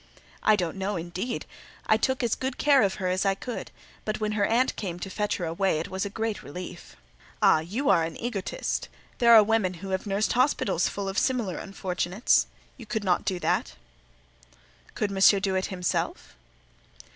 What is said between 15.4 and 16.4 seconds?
it himself?"